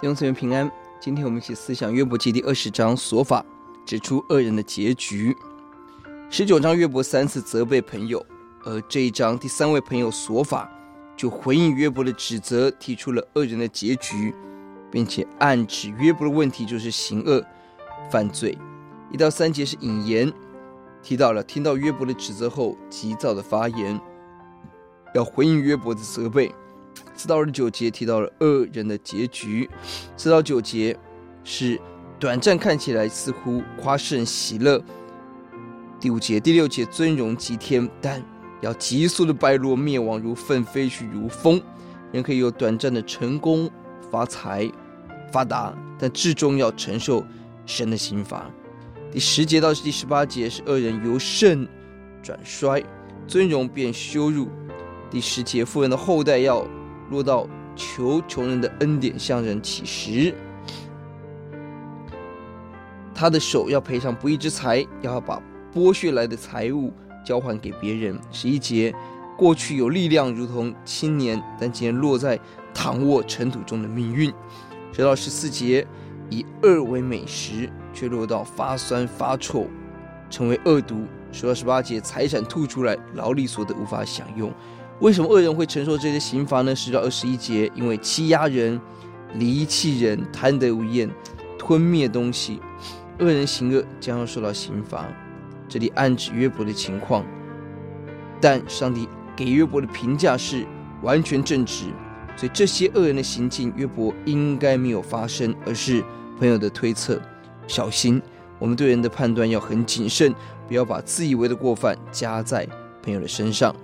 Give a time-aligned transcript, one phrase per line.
[0.00, 3.44] 弟兄姊妹平安，今天我们一起思想约伯记第二十章琐法，
[3.86, 5.34] 指出恶人的结局。
[6.28, 8.24] 十九章约伯三次责备朋友，
[8.64, 10.68] 而这一章第三位朋友琐法
[11.16, 14.34] 就回应约伯的指责，提出了恶人的结局，
[14.90, 17.42] 并且暗指约伯的问题就是行恶
[18.10, 18.58] 犯罪。
[19.12, 20.30] 一到三节是引言，
[21.02, 23.98] 提到了听到约伯的指责后急躁的发言，
[25.14, 26.52] 要回应约伯的责备。
[27.16, 29.70] 四到二十九节提到了恶人的结局，
[30.16, 30.96] 四到九节
[31.44, 31.80] 是
[32.18, 34.82] 短暂看起来似乎夸胜喜乐。
[36.00, 38.22] 第五节、第六节尊荣极天，但
[38.60, 41.62] 要急速的败落灭亡，如粪飞去，如风。
[42.12, 43.70] 人可以有短暂的成功、
[44.10, 44.70] 发财、
[45.32, 47.24] 发达，但至终要承受
[47.64, 48.50] 神的刑罚。
[49.10, 51.66] 第十节到第十八节是恶人由盛
[52.22, 52.82] 转衰，
[53.26, 54.48] 尊荣变羞辱。
[55.10, 56.66] 第十节富人的后代要。
[57.10, 60.34] 落到求穷人的恩典，向人乞食，
[63.14, 65.40] 他的手要赔偿不义之财，要把
[65.72, 66.92] 剥削来的财物
[67.24, 68.18] 交还给别人。
[68.30, 68.94] 十一节，
[69.36, 72.38] 过去有力量如同青年，但今天落在
[72.72, 74.32] 躺卧尘土中的命运。
[74.92, 75.86] 直到十四节，
[76.30, 79.66] 以恶为美食，却落到发酸发臭，
[80.30, 81.04] 成为恶毒。
[81.32, 84.52] 十到十八节，财产吐出来，劳力所得无法享用。
[85.00, 86.74] 为什么恶人会承受这些刑罚呢？
[86.74, 88.80] 十到二十一节，因为欺压人、
[89.34, 91.10] 离弃人、贪得无厌、
[91.58, 92.60] 吞灭东西，
[93.18, 95.06] 恶人行恶将要受到刑罚。
[95.68, 97.24] 这里暗指约伯的情况，
[98.40, 100.64] 但上帝给约伯的评价是
[101.02, 101.86] 完全正直，
[102.36, 106.04] 所以这些恶人的行径，约伯应该没有发生，而是
[106.38, 107.20] 朋友的推测。
[107.66, 108.22] 小心，
[108.58, 110.32] 我们对人的判断要很谨慎，
[110.68, 112.68] 不要把自以为的过犯加在
[113.02, 113.74] 朋友的身上。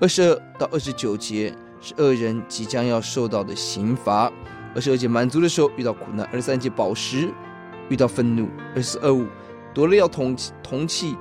[0.00, 4.30] 二十二到二十九节是恶人即将要受到的刑罚。
[4.74, 7.32] 二十二节满足的时候遇到苦难，二十三节饱食
[7.88, 9.24] 遇到愤怒，二十四二五
[9.72, 11.16] 夺了要铜铜器、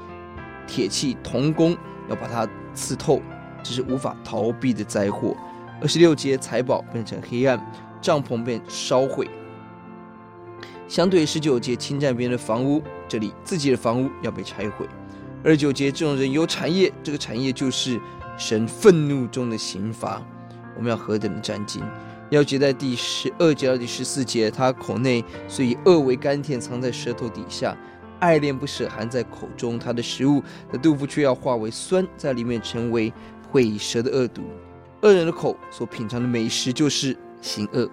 [0.66, 1.78] 铁器、铜弓
[2.09, 3.22] 要把它刺透，
[3.62, 5.38] 这是无法逃避的灾祸。
[5.79, 7.63] 二十六节财宝变成黑暗，
[8.01, 9.29] 帐篷被烧毁。
[10.88, 14.88] 相对十九节侵占别人的房屋，这里自己的房屋要被拆毁。
[15.44, 18.01] 二十九节这种人有产业，这个产业就是。
[18.38, 20.21] 神愤怒中的刑罚，
[20.75, 21.81] 我们要何等的战兢！
[22.29, 27.77] 要记在第十二节到第十四节，他口内虽以恶为甘甜，藏在舌头底下，
[28.19, 29.77] 爱恋不舍含在口中。
[29.77, 33.13] 他的食物的肚腹却要化为酸，在里面成为
[33.51, 34.41] 毁舌的恶毒。
[35.03, 37.88] 恶人的口所品尝的美食就是行恶。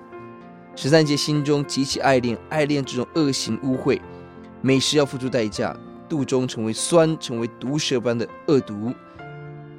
[0.74, 4.00] 十三节心中极其爱恋，爱恋这种恶行污秽，
[4.62, 5.76] 美食要付出代价，
[6.08, 8.94] 肚中成为酸，成为毒蛇般的恶毒。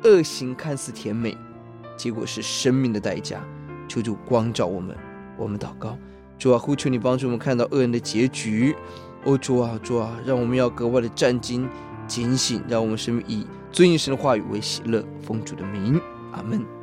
[0.04, 1.38] 恶行看似甜美，
[1.96, 3.42] 结果是生命的代价。
[3.88, 4.96] 求主光照我们，
[5.38, 5.98] 我们祷告，
[6.40, 8.76] 主啊，呼求你帮助我们看到恶人的结局。
[9.26, 11.68] 哦，主啊，主啊，让我们要格外的战兢、
[12.08, 15.04] 警醒，让我们生命以尊神的话语为喜乐。
[15.22, 16.00] 奉主的名，
[16.32, 16.81] 阿门。